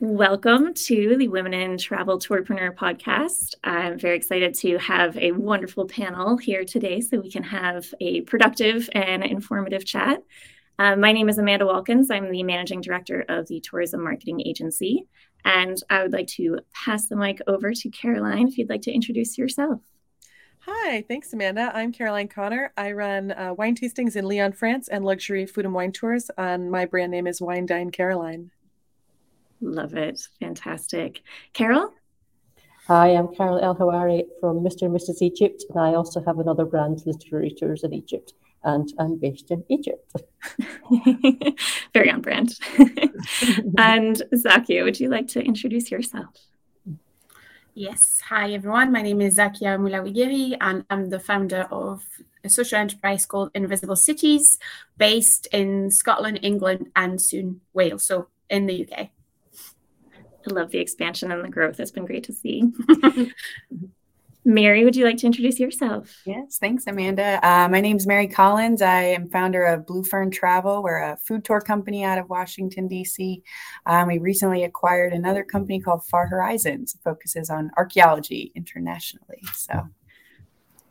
[0.00, 3.56] Welcome to the Women in Travel Tourpreneur podcast.
[3.64, 8.20] I'm very excited to have a wonderful panel here today so we can have a
[8.20, 10.22] productive and informative chat.
[10.78, 12.12] Uh, my name is Amanda Walkins.
[12.12, 15.04] I'm the managing director of the Tourism Marketing Agency.
[15.44, 18.92] And I would like to pass the mic over to Caroline if you'd like to
[18.92, 19.80] introduce yourself.
[20.60, 21.72] Hi, thanks, Amanda.
[21.74, 22.72] I'm Caroline Connor.
[22.76, 26.30] I run uh, wine tastings in Lyon, France, and luxury food and wine tours.
[26.38, 28.52] And my brand name is Wine Dine Caroline.
[29.60, 30.20] Love it.
[30.40, 31.22] Fantastic.
[31.52, 31.92] Carol?
[32.86, 34.82] Hi, I'm Carol El Hawari from Mr.
[34.82, 35.20] and Mrs.
[35.20, 38.32] Egypt, and I also have another brand, Literary Tours in Egypt,
[38.64, 40.10] and I'm based in Egypt.
[41.92, 42.58] Very on brand.
[43.78, 46.30] and Zakia, would you like to introduce yourself?
[47.74, 48.22] Yes.
[48.28, 48.90] Hi, everyone.
[48.90, 52.04] My name is Zakia Moulaoui Guery, and I'm the founder of
[52.42, 54.58] a social enterprise called Invisible Cities,
[54.96, 59.10] based in Scotland, England, and soon Wales, so in the UK.
[60.48, 61.80] I love the expansion and the growth.
[61.80, 62.72] It's been great to see.
[64.44, 66.22] Mary, would you like to introduce yourself?
[66.24, 67.38] Yes, thanks, Amanda.
[67.46, 68.80] Uh, my name is Mary Collins.
[68.80, 70.82] I am founder of Blue Fern Travel.
[70.82, 73.42] We're a food tour company out of Washington, D.C.
[73.84, 76.94] Um, we recently acquired another company called Far Horizons.
[76.94, 79.42] It focuses on archaeology internationally.
[79.52, 79.86] So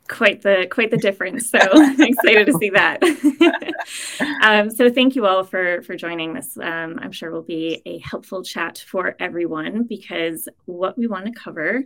[0.08, 1.50] quite the quite the difference.
[1.50, 1.58] So
[1.98, 3.02] excited to see that.
[4.42, 6.56] um, so thank you all for for joining this.
[6.58, 11.32] Um, I'm sure will be a helpful chat for everyone because what we want to
[11.32, 11.84] cover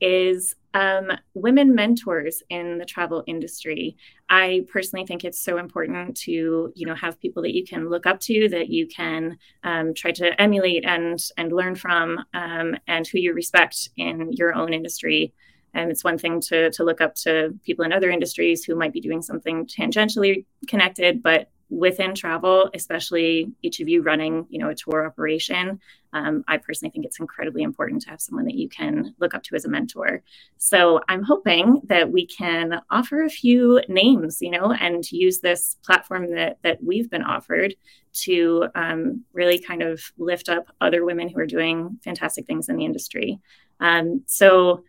[0.00, 3.96] is um, women mentors in the travel industry.
[4.28, 8.06] I personally think it's so important to you know have people that you can look
[8.06, 13.06] up to, that you can um, try to emulate and and learn from, um, and
[13.06, 15.32] who you respect in your own industry.
[15.74, 18.92] And it's one thing to, to look up to people in other industries who might
[18.92, 24.68] be doing something tangentially connected, but within travel, especially each of you running, you know,
[24.68, 25.80] a tour operation,
[26.12, 29.42] um, I personally think it's incredibly important to have someone that you can look up
[29.44, 30.22] to as a mentor.
[30.58, 35.76] So I'm hoping that we can offer a few names, you know, and use this
[35.84, 37.74] platform that that we've been offered
[38.12, 42.76] to um, really kind of lift up other women who are doing fantastic things in
[42.76, 43.40] the industry.
[43.80, 44.84] Um, so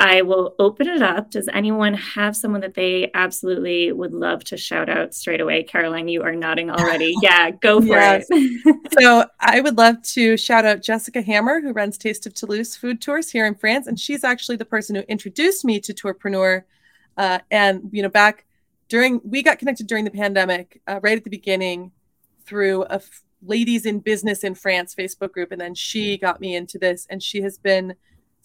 [0.00, 1.32] I will open it up.
[1.32, 5.64] Does anyone have someone that they absolutely would love to shout out straight away?
[5.64, 7.14] Caroline, you are nodding already.
[7.22, 8.26] Yeah, go for yes.
[8.30, 8.92] it.
[9.00, 13.00] so I would love to shout out Jessica Hammer, who runs Taste of Toulouse food
[13.00, 13.88] tours here in France.
[13.88, 16.62] And she's actually the person who introduced me to Tourpreneur.
[17.16, 18.46] Uh, and, you know, back
[18.88, 21.90] during, we got connected during the pandemic, uh, right at the beginning
[22.46, 25.50] through a f- ladies in business in France Facebook group.
[25.50, 27.94] And then she got me into this and she has been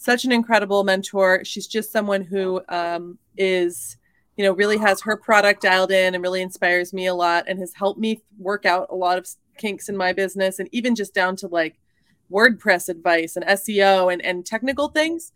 [0.04, 1.46] such an incredible mentor.
[1.46, 3.98] She's just someone who um, is,
[4.36, 7.58] you know, really has her product dialed in and really inspires me a lot and
[7.60, 9.28] has helped me work out a lot of
[9.58, 11.80] kinks in my business and even just down to like
[12.30, 15.32] WordPress advice and SEO and, and technical things.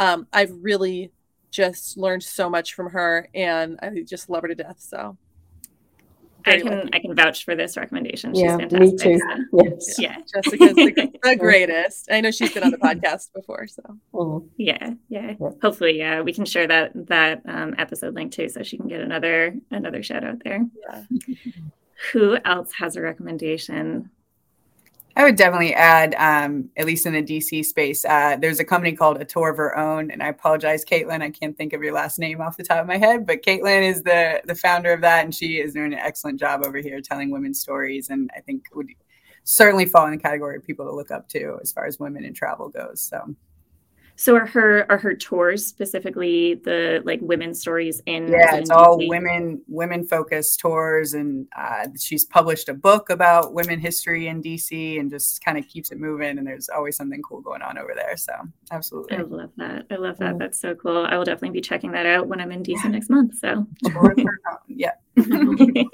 [0.00, 1.12] Um, I've really
[1.52, 4.80] just learned so much from her and I just love her to death.
[4.80, 5.16] So
[6.46, 6.90] I can lucky.
[6.92, 8.34] I can vouch for this recommendation.
[8.34, 8.80] She's yeah, fantastic.
[8.80, 9.20] Me too.
[9.52, 9.96] Yes.
[9.98, 10.16] Yeah.
[10.34, 12.08] Jessica's the, the, greatest.
[12.10, 13.66] I know she's been on the podcast before.
[13.66, 13.82] So
[14.14, 14.46] mm-hmm.
[14.56, 15.50] yeah, yeah, yeah.
[15.62, 19.00] Hopefully, yeah, we can share that that um, episode link too, so she can get
[19.00, 20.64] another another shout out there.
[20.88, 21.02] Yeah.
[22.12, 24.10] Who else has a recommendation?
[25.18, 28.92] I would definitely add, um, at least in the DC space, uh, there's a company
[28.92, 31.92] called A Tour of Her Own, and I apologize, Caitlin, I can't think of your
[31.92, 35.00] last name off the top of my head, but Caitlin is the the founder of
[35.00, 38.40] that, and she is doing an excellent job over here telling women's stories, and I
[38.40, 38.86] think would
[39.42, 42.24] certainly fall in the category of people to look up to as far as women
[42.24, 43.00] in travel goes.
[43.00, 43.34] So
[44.20, 48.98] So are her are her tours specifically the like women's stories in yeah it's all
[48.98, 54.98] women women focused tours and uh, she's published a book about women history in dc
[54.98, 57.92] and just kind of keeps it moving and there's always something cool going on over
[57.94, 58.32] there so
[58.72, 59.86] absolutely I love that.
[59.88, 60.34] I love that.
[60.34, 60.38] Mm.
[60.40, 61.06] That's so cool.
[61.06, 63.38] I will definitely be checking that out when I'm in DC next month.
[63.38, 63.68] So
[64.66, 64.94] yeah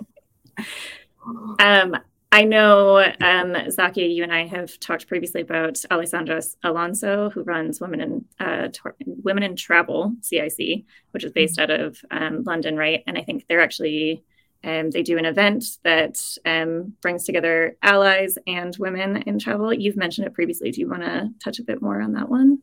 [1.59, 1.97] um,
[2.35, 7.81] I know, um, Zakia, you and I have talked previously about Alessandra Alonso, who runs
[7.81, 12.77] Women in uh, Tor- Women in Travel (CIC), which is based out of um, London,
[12.77, 13.05] right?
[13.07, 14.25] And I think they're actually
[14.65, 19.73] um, they do an event that um, brings together allies and women in travel.
[19.73, 20.73] You've mentioned it previously.
[20.73, 22.59] Do you want to touch a bit more on that one?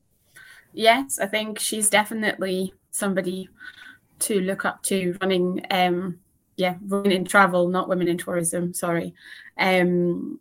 [0.73, 3.47] Yes, I think she's definitely somebody
[4.19, 6.19] to look up to running um
[6.57, 9.13] yeah, women in travel, not women in tourism, sorry.
[9.57, 10.39] Um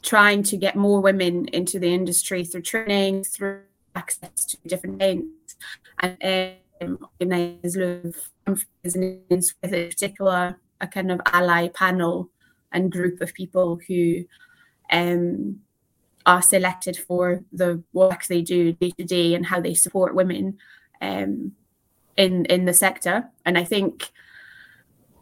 [0.00, 3.62] trying to get more women into the industry through training, through
[3.96, 5.56] access to different events
[6.00, 12.30] and um organize with a particular a kind of ally panel
[12.70, 14.24] and group of people who
[14.90, 15.60] um
[16.28, 20.58] are selected for the work they do day to day and how they support women
[21.00, 21.52] um,
[22.18, 23.30] in in the sector.
[23.46, 24.10] And I think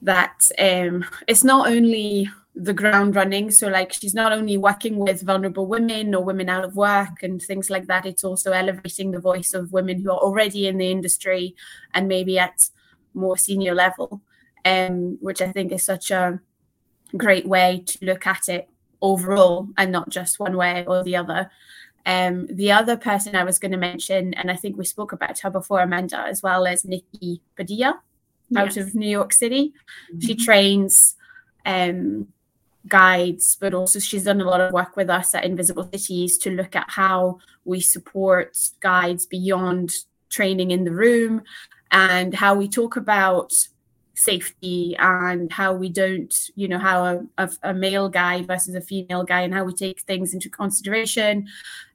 [0.02, 3.50] that um, it's not only the ground running.
[3.50, 7.40] So like she's not only working with vulnerable women or women out of work and
[7.40, 8.06] things like that.
[8.06, 11.54] It's also elevating the voice of women who are already in the industry
[11.92, 12.70] and maybe at
[13.12, 14.22] more senior level,
[14.64, 16.40] um, which I think is such a
[17.16, 18.68] great way to look at it
[19.02, 21.50] overall and not just one way or the other.
[22.06, 25.40] Um, the other person I was going to mention, and I think we spoke about
[25.40, 28.00] her before, Amanda, as well as Nikki Padilla
[28.54, 28.76] out Yes.
[28.76, 29.72] of New York City.
[30.20, 31.16] She trains
[31.64, 32.28] um,
[32.86, 36.50] guides, but also she's done a lot of work with us at Invisible Cities to
[36.50, 39.90] look at how we support guides beyond
[40.30, 41.42] training in the room
[41.90, 43.52] and how we talk about
[44.14, 48.80] safety and how we don't, you know, how a, a, a male guide versus a
[48.80, 51.46] female guide and how we take things into consideration.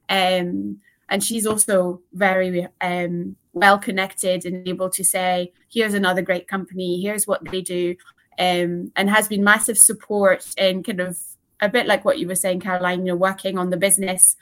[0.08, 0.80] Um,
[1.12, 7.02] and she's also very um, well connected and able to say, here's another great company,
[7.02, 7.94] here's what they do,
[8.38, 11.18] um, and has been massive support in kind of
[11.60, 14.36] a bit like what you were saying, Caroline, you know, working on the business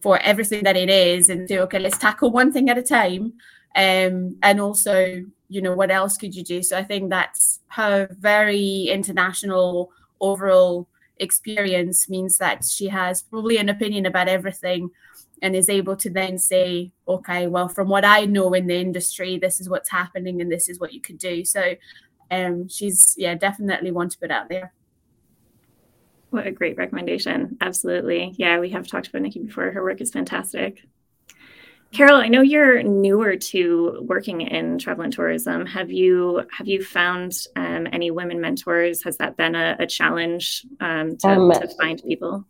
[0.00, 3.34] for everything that it is and say, okay, let's tackle one thing at a time.
[3.76, 6.62] Um, and also, you know, what else could you do?
[6.62, 13.68] So I think that's her very international overall experience means that she has probably an
[13.68, 14.90] opinion about everything
[15.42, 19.38] and is able to then say, okay, well, from what I know in the industry,
[19.38, 21.44] this is what's happening and this is what you could do.
[21.44, 21.74] So
[22.30, 24.72] um, she's, yeah, definitely one to put out there.
[26.30, 27.56] What a great recommendation.
[27.60, 28.34] Absolutely.
[28.36, 29.70] Yeah, we have talked about Nikki before.
[29.70, 30.82] Her work is fantastic.
[31.92, 35.64] Carol, I know you're newer to working in travel and tourism.
[35.66, 39.04] Have you have you found um, any women mentors?
[39.04, 42.44] Has that been a, a challenge um, to, Um, to find people?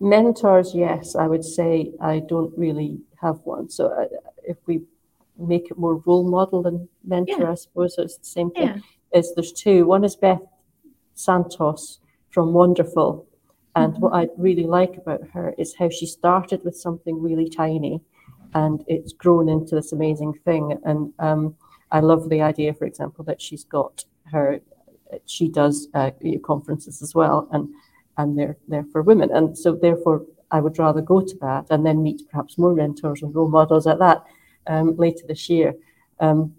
[0.00, 3.68] Mentors, yes, I would say I don't really have one.
[3.68, 4.06] So uh,
[4.42, 4.82] if we
[5.38, 7.50] make it more role model than mentor, Yeah.
[7.52, 8.68] I suppose it's the same thing.
[8.68, 8.78] Yeah.
[9.12, 9.86] Is there's two.
[9.86, 10.40] One is Beth
[11.14, 11.98] Santos
[12.30, 13.26] from Wanderful,
[13.74, 18.00] and what I really like about her is how she started with something really tiny,
[18.54, 20.78] and it's grown into this amazing thing.
[20.84, 21.56] And um,
[21.90, 24.60] I love the idea, for example, that she's got her.
[25.26, 26.12] She does uh,
[26.44, 27.68] conferences as well, and
[28.20, 29.30] and they're they're for women.
[29.36, 30.18] And so therefore,
[30.50, 33.86] I would rather go to that and then meet perhaps more mentors and role models
[33.86, 34.24] at that
[34.66, 35.74] um, later this year.
[36.18, 36.54] Um,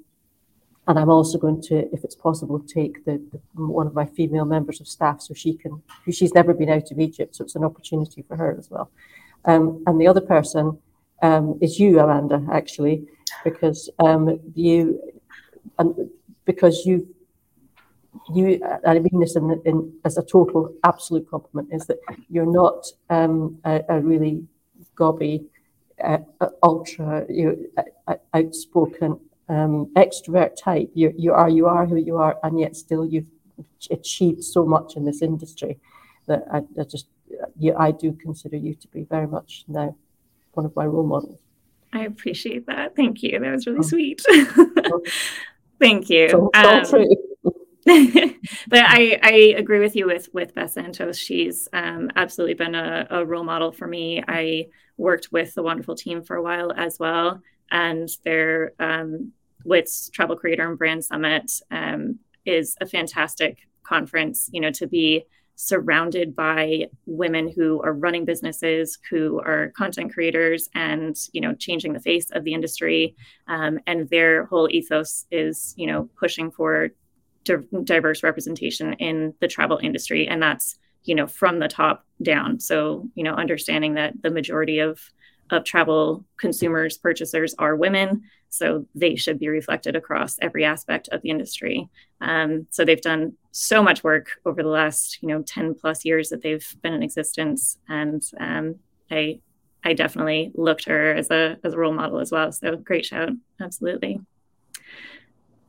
[0.87, 4.45] and I'm also going to, if it's possible, take the, the one of my female
[4.45, 7.63] members of staff so she can, she's never been out of Egypt, so it's an
[7.63, 8.89] opportunity for her as well.
[9.45, 10.79] Um, and the other person
[11.21, 13.07] um, is you, Amanda, actually,
[13.43, 14.99] because um, you,
[15.77, 16.09] and
[16.45, 17.07] because you
[18.33, 21.99] you, and I mean this in, in, as a total absolute compliment, is that
[22.29, 24.43] you're not um, a, a really
[24.95, 25.45] gobby,
[26.03, 26.17] uh,
[26.63, 27.69] ultra, you
[28.07, 30.89] uh, outspoken um, extrovert type.
[30.93, 33.27] You you are you are who you are, and yet still you've
[33.89, 35.79] achieved so much in this industry
[36.27, 37.07] that I, I just
[37.57, 39.95] you, I do consider you to be very much now
[40.53, 41.37] one of my role models.
[41.93, 42.95] I appreciate that.
[42.95, 43.39] Thank you.
[43.39, 43.83] That was really Oh.
[43.83, 44.21] sweet.
[45.79, 46.29] Thank you.
[46.29, 47.05] So all Um.
[47.85, 51.17] but I, I agree with you with with Beth Santos.
[51.17, 54.23] She's um, absolutely been a, a role model for me.
[54.27, 59.31] I worked with the Wanderful team for a while as well, and their um,
[59.65, 64.47] WITS Travel Creator and Brand Summit um, is a fantastic conference.
[64.53, 70.69] You know, to be surrounded by women who are running businesses, who are content creators,
[70.75, 73.15] and you know, changing the face of the industry.
[73.47, 76.89] Um, and their whole ethos is, you know, pushing for
[77.43, 82.59] diverse representation in the travel industry, and that's you know from the top down.
[82.59, 84.99] So you know, understanding that the majority of
[85.51, 88.23] of travel consumers, purchasers are women.
[88.49, 91.89] So they should be reflected across every aspect of the industry.
[92.19, 96.29] Um, so they've done so much work over the last, you know, 10 plus years
[96.29, 97.77] that they've been in existence.
[97.87, 98.75] And um,
[99.09, 99.39] I
[99.83, 102.51] I definitely looked her as a as a role model as well.
[102.51, 103.29] So great shout.
[103.59, 104.21] Absolutely.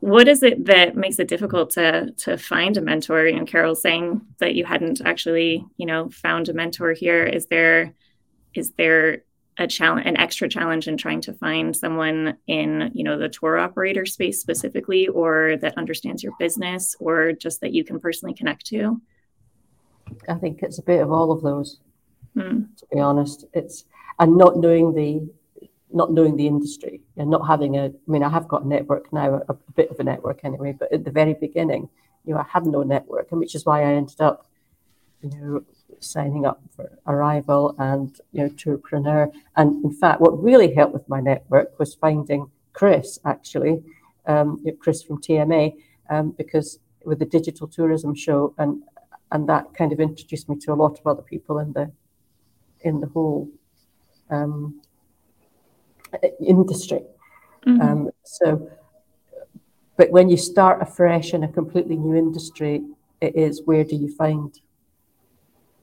[0.02, 3.24] What is it that makes it difficult to to find a mentor?
[3.24, 7.22] You know, Carol saying that you hadn't actually, you know, found a mentor here.
[7.24, 7.94] Is there
[8.52, 9.22] is there
[9.58, 13.58] a challenge an extra challenge in trying to find someone in you know the tour
[13.58, 18.66] operator space specifically or that understands your business or just that you can personally connect
[18.66, 19.00] to
[20.28, 21.78] i think it's a bit of all of those
[22.34, 22.62] hmm.
[22.76, 23.84] to be honest it's
[24.18, 25.28] and not knowing the
[25.94, 29.12] not knowing the industry and not having a i mean i have got a network
[29.12, 31.88] now a, a bit of a network anyway but at the very beginning
[32.24, 34.46] you know i had no network and which is why i ended up
[35.22, 35.62] you know
[36.04, 39.32] signing up for Arival and you know Tourpreneur.
[39.56, 43.82] And in fact, what really helped with my network was finding Chris actually,
[44.26, 45.74] um, Chris from TMA,
[46.10, 48.82] um, because with the digital tourism show and
[49.32, 51.90] and that kind of introduced me to a lot of other people in the
[52.82, 53.48] in the whole
[54.30, 54.81] um,
[56.44, 57.02] industry.
[57.66, 57.80] Mm-hmm.
[57.80, 58.70] Um, so,
[59.96, 62.82] but when you start afresh in a completely new industry,
[63.20, 64.58] it is where do you find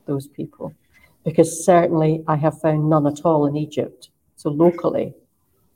[0.06, 0.74] those people
[1.24, 4.10] because certainly I have found none at all in Egypt.
[4.36, 5.14] So locally,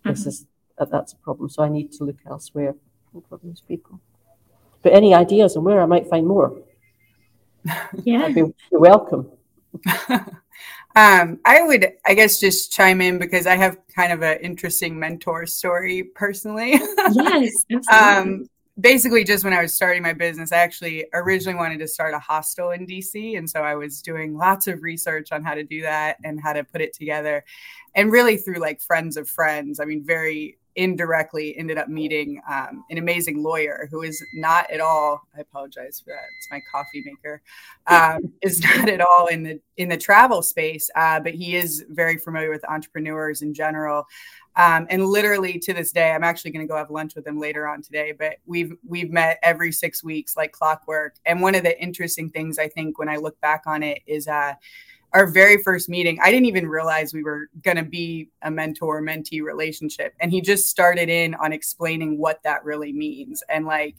[0.04, 0.30] this mm-hmm.
[0.30, 0.46] is
[0.78, 1.50] uh, that's a problem.
[1.50, 2.76] So I need to look elsewhere
[3.30, 4.00] for those people.
[4.82, 6.58] But any ideas on where I might find more?
[8.04, 9.32] Yeah, I'd be welcome.
[10.96, 15.00] um, I would, I guess, just chime in because I have kind of an interesting
[15.00, 16.80] mentor story personally.
[17.14, 17.52] yes,
[17.92, 18.48] um,
[18.80, 22.20] basically just when I was starting my business, I actually originally wanted to start a
[22.20, 23.38] hostel in DC.
[23.38, 26.54] And so I was doing lots of research on how to do that and how
[26.54, 27.44] to put it together.
[27.96, 32.84] And really through like friends of friends, I mean, very indirectly ended up meeting um,
[32.90, 37.04] an amazing lawyer who is not at all i apologize for that it's my coffee
[37.06, 37.42] maker
[37.88, 41.86] um, is not at all in the in the travel space uh, but he is
[41.90, 44.06] very familiar with entrepreneurs in general
[44.56, 47.40] um, and literally to this day, I'm actually going to go have lunch with him
[47.40, 48.12] later on today.
[48.12, 51.16] But we've we've met every six weeks like clockwork.
[51.26, 54.28] And one of the interesting things I think when I look back on it is
[54.28, 54.54] uh,
[55.14, 56.18] our very first meeting.
[56.22, 60.42] I didn't even realize we were going to be a mentor mentee relationship, and he
[60.42, 63.44] just started in on explaining what that really means.
[63.50, 63.96] And like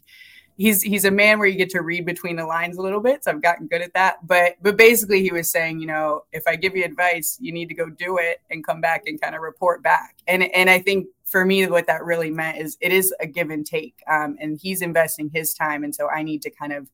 [0.56, 3.25] he's he's a man where you get to read between the lines a little bit
[3.25, 4.25] so i've gotten good at that.
[4.25, 7.68] But but basically he was saying you know if i give you advice you need
[7.71, 10.14] to go do it and come back and kind of report back.
[10.28, 13.50] And and i think for me what that really meant is it is a give
[13.50, 16.88] and take um, and he's investing his time and so i need to kind of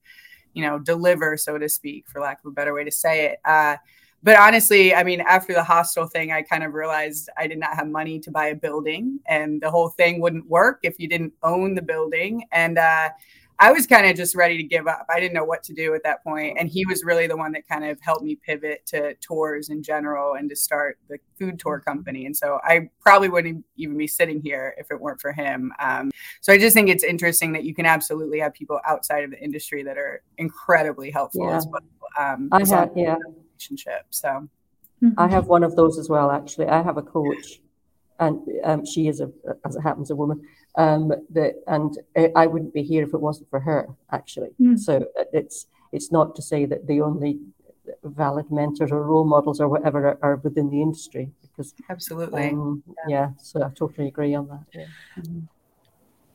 [0.55, 3.41] you know deliver so to speak for lack of a better way to say it.
[3.45, 3.77] Uh,
[4.23, 7.75] but honestly, I mean, after the hostel thing, I kind of realized I did not
[7.75, 11.33] have money to buy a building, and the whole thing wouldn't work if you didn't
[11.43, 12.45] own the building.
[12.53, 13.11] And uh,
[13.63, 15.05] I was kind of just ready to give up.
[15.11, 16.57] I didn't know what to do at that point.
[16.59, 19.83] And he was really the one that kind of helped me pivot to tours in
[19.83, 21.91] general and to start the food tour mm-hmm.
[21.91, 22.25] company.
[22.25, 25.75] And so I probably wouldn't even be sitting here if it weren't for him.
[25.79, 26.11] Um,
[26.41, 29.39] so I just think it's interesting that you can absolutely have people outside of the
[29.39, 31.57] industry that are incredibly helpful yeah.
[31.57, 31.83] as well.
[32.19, 33.17] Um, I have, yeah.
[33.61, 34.07] Relationship.
[34.11, 34.49] So
[35.17, 36.67] I have one of those as well, actually.
[36.67, 37.61] I have a coach
[38.19, 39.31] and um, she is a,
[39.65, 40.43] as it happens, a woman.
[40.77, 41.99] Um, that and
[42.37, 44.51] I wouldn't be here if it wasn't for her, actually.
[44.61, 44.79] Mm.
[44.79, 47.41] So uh, it's it's not to say that the only
[48.05, 52.85] valid mentors or role models or whatever are, are within the industry, because absolutely, um,
[52.87, 53.05] yeah.
[53.09, 53.31] yeah.
[53.39, 54.65] So I totally agree on that.
[54.73, 54.87] Yeah.
[55.19, 55.41] Mm-hmm.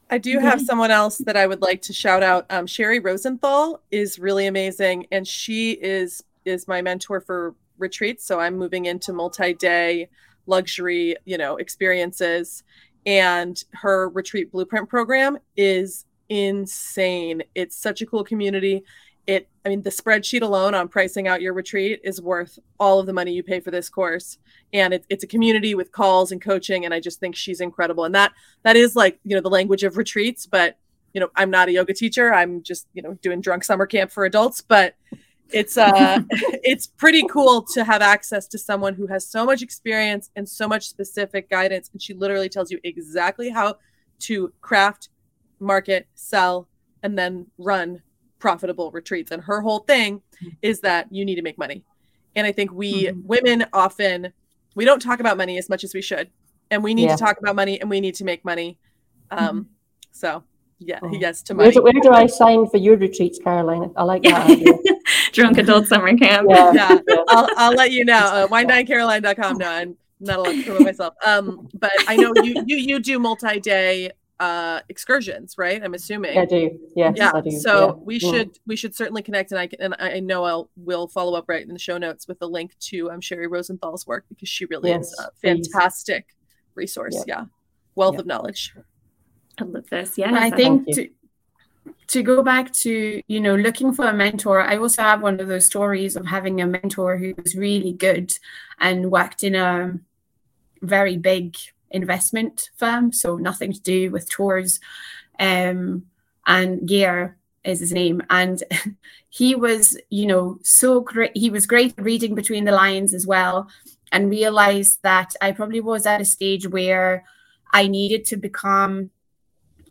[0.10, 2.46] I do have someone else that I would like to shout out.
[2.50, 8.26] Um, Sherri Rosenthal is really amazing, and she is is my mentor for retreats.
[8.26, 10.10] So I'm moving into multi-day
[10.46, 12.64] luxury, you know, experiences.
[13.06, 17.44] And her retreat blueprint program is insane.
[17.54, 18.84] It's such a cool community.
[19.28, 23.08] It, I mean, the spreadsheet alone on pricing out your retreat is worth all of
[23.08, 24.38] the money you pay for this course.
[24.72, 26.86] And it, it's a community with calls and coaching.
[26.86, 28.06] And I just think she's incredible.
[28.06, 28.34] And that
[28.64, 30.46] that is like, you know, the language of retreats.
[30.46, 30.78] But,
[31.14, 32.34] you know, I'm not a yoga teacher.
[32.34, 34.62] I'm just, you know, doing drunk summer camp for adults.
[34.62, 34.96] But
[35.52, 36.20] it's uh
[36.64, 40.68] it's pretty cool to have access to someone who has so much experience and so
[40.68, 43.76] much specific guidance and she literally tells you exactly how
[44.20, 45.10] to craft
[45.60, 46.68] market sell
[47.04, 48.02] and then run
[48.40, 50.22] profitable retreats and her whole thing
[50.62, 51.84] is that you need to make money.
[52.36, 53.22] And I think we mm-hmm.
[53.26, 54.34] women often
[54.76, 56.30] we don't talk about money as much as we should.
[56.72, 57.16] And we need yeah.
[57.16, 58.78] to talk about money and we need to make money.
[59.32, 59.62] Um, mm-hmm.
[60.12, 60.44] so
[60.80, 61.12] yeah, oh.
[61.14, 61.68] yes to money.
[61.68, 63.94] Where do, where do, I sign for your retreats, Caroline?
[63.96, 64.48] I like that
[65.36, 66.48] Drunk adult summer camp.
[66.50, 67.00] Yeah, yeah.
[67.28, 68.18] I'll, I'll let you know.
[68.18, 69.58] Uh, winedinecaroline.com.
[69.58, 71.14] No, I'm not allowed to promote myself.
[71.26, 74.12] Um, but I know you you you do multi-day
[74.42, 77.52] uh excursions right i'm assuming i do yes, yeah I do.
[77.52, 77.94] so yeah.
[77.94, 78.32] we yeah.
[78.32, 81.46] should we should certainly connect and i can and i know i'll will follow up
[81.48, 84.66] right in the show notes with a link to um Sherri Rosenthal's work because she
[84.66, 86.76] really yes, is a fantastic please.
[86.76, 87.46] resource yeah, yeah.
[87.96, 88.76] wealth of knowledge
[89.62, 91.08] i love this yeah i think to,
[92.08, 95.48] to go back to you know looking for a mentor i also have one of
[95.48, 98.32] those stories of having a mentor who was really good
[98.80, 99.98] and worked in a
[100.82, 101.58] very big
[101.92, 104.80] investment firm, so nothing to do with tours.
[105.40, 106.06] Um,
[106.46, 108.62] and Gear is his name, and
[109.30, 111.36] he was, you know, so great.
[111.36, 113.70] He was great reading between the lines as well,
[114.12, 117.24] and realized that I probably was at a stage where
[117.74, 119.10] I needed to become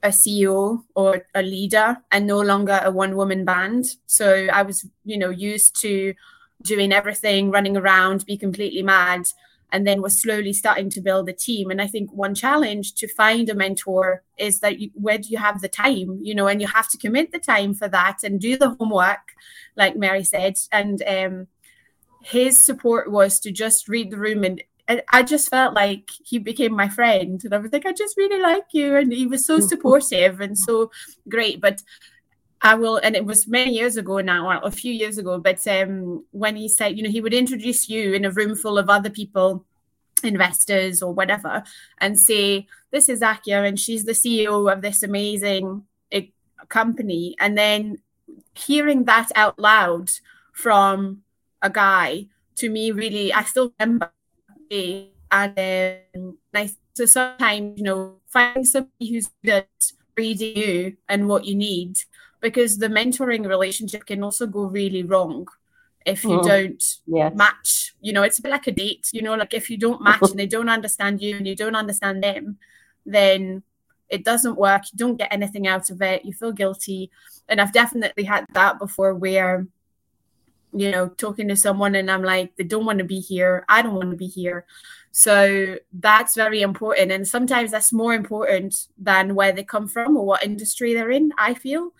[0.04, 3.87] a CEO or a leader and no longer a one woman band.
[4.06, 6.14] So I was, you know, used to
[6.62, 9.26] doing everything, running around, be completely mad
[9.73, 13.08] and then was slowly starting to build a team and i think one challenge to
[13.08, 16.61] find a mentor is that you, where do you have the time you know and
[16.61, 19.32] you have to commit the time for that and do the homework
[19.76, 21.49] like mary said and um,
[22.23, 26.74] his support was to just read the room and I just felt like he became
[26.74, 29.58] my friend, and I was like, I just really like you, and he was so
[29.60, 30.90] supportive and so
[31.28, 31.60] great.
[31.60, 31.82] But
[32.60, 35.66] I will, and it was many years ago now, or a few years ago, but
[35.68, 38.90] um, when he said, you know, he would introduce you in a room full of
[38.90, 39.64] other people,
[40.22, 41.62] investors or whatever,
[41.98, 46.26] and say, This is Zakia, and she's the CEO of this amazing eh,
[46.68, 47.36] company.
[47.38, 47.98] And then
[48.54, 50.10] hearing that out loud
[50.52, 51.22] from
[51.60, 52.26] a guy
[52.56, 54.13] to me really, I still remember.
[55.30, 61.28] And um, I, so sometimes, you know, finding somebody who's good at reading you and
[61.28, 61.98] what you need
[62.40, 65.46] because the mentoring relationship can also go really wrong
[66.04, 66.46] if you mm.
[66.46, 67.32] don't yes.
[67.34, 70.02] match you know it's a bit like a date you know like if you don't
[70.02, 72.58] match and they don't understand you and you don't understand them
[73.06, 73.62] then
[74.08, 77.10] it doesn't work you don't get anything out of it you feel guilty
[77.48, 79.66] and i've definitely had that before where
[80.74, 83.80] you know talking to someone and i'm like they don't want to be here i
[83.80, 84.64] don't want to be here
[85.12, 90.26] so that's very important and sometimes that's more important than where they come from or
[90.26, 91.92] what industry they're in i feel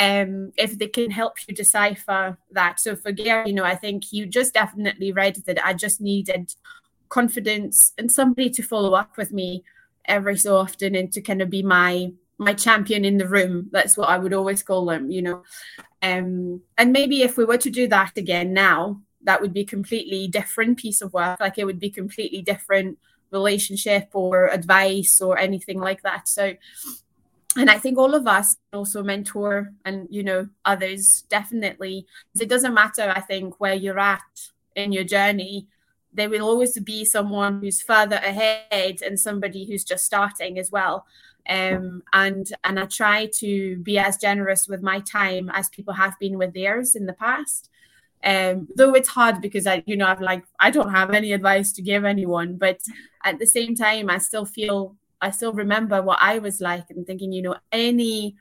[0.00, 2.80] um, if they can help you decipher that.
[2.80, 6.54] So for Gary, you know, I think you just definitely read that I just needed
[7.10, 9.62] confidence and somebody to follow up with me
[10.06, 13.68] every so often and to kind of be my my champion in the room.
[13.70, 15.42] That's what I would always call them, you know.
[16.02, 20.28] Um, and maybe if we were to do that again now, that would be completely
[20.28, 21.40] different piece of work.
[21.40, 22.98] Like it would be completely different
[23.30, 26.28] relationship or advice or anything like that.
[26.28, 26.54] So
[27.56, 32.06] and I think all of us also mentor and you know others definitely.
[32.38, 34.22] It doesn't matter, I think, where you're at
[34.76, 35.66] in your journey.
[36.12, 41.06] There will always be someone who's further ahead and somebody who's just starting as well.
[41.50, 46.16] Um, and and I try to be as generous with my time as people have
[46.20, 47.68] been with theirs in the past.
[48.22, 51.72] Um, though it's hard because I, you know, I'm like I don't have any advice
[51.72, 52.80] to give anyone, but
[53.24, 57.04] at the same time, I still feel I still remember what I was like and
[57.04, 58.36] thinking, you know, any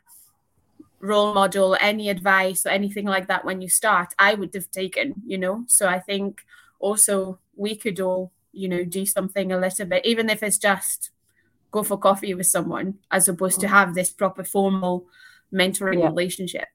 [0.99, 5.15] role model, any advice or anything like that when you start, I would have taken,
[5.25, 5.63] you know.
[5.67, 6.41] So I think
[6.79, 11.09] also we could all, you know, do something a little bit, even if it's just
[11.71, 13.69] go for coffee with someone as opposed to mm.
[13.69, 15.05] have this proper formal
[15.53, 16.08] mentoring yeah.
[16.08, 16.67] relationship.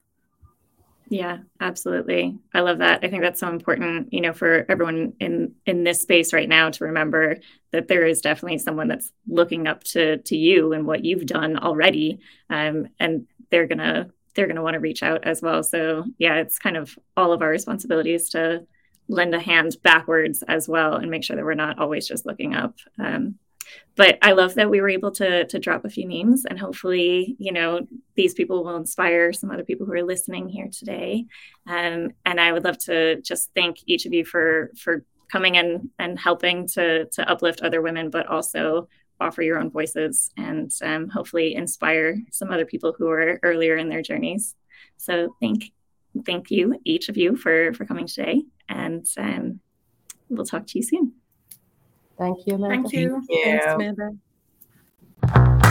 [1.09, 2.39] Yeah, absolutely.
[2.55, 3.01] I love that.
[3.03, 6.71] I think that's so important, you know, for everyone in in this space right now
[6.71, 7.37] to remember
[7.73, 11.59] that there is definitely someone that's looking up to to you and what you've done
[11.59, 15.63] already, um, and they're gonna they're gonna want to reach out as well.
[15.63, 18.67] So yeah, it's kind of all of our responsibilities to
[19.09, 22.55] lend a hand backwards as well and make sure that we're not always just looking
[22.55, 22.77] up.
[22.99, 23.39] Um,
[23.97, 27.37] but I love that we were able to to drop a few names and hopefully,
[27.39, 31.27] you know, these people will inspire some other people who are listening here today.
[31.67, 35.91] Um, and I would love to just thank each of you for for coming in
[35.99, 38.89] and helping to to uplift other women, but also
[39.21, 43.89] offer your own voices and um, hopefully inspire some other people who are earlier in
[43.89, 44.55] their journeys.
[44.97, 45.73] So thank
[46.27, 49.61] thank you each of you for for coming today, and um,
[50.29, 51.15] we'll talk to you soon.
[52.19, 52.89] Thank you, Amanda.
[52.89, 53.11] Thank you.
[53.11, 53.45] Thank you.
[53.45, 55.64] Thanks, Amanda.